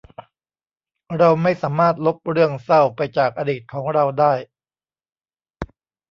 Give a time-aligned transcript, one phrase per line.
[1.17, 4.33] เราไม่สามารถลบเรื่องเศร้าไปจากอดีตของเราได้